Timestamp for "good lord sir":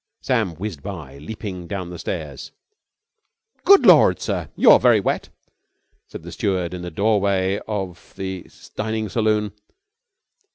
3.63-4.49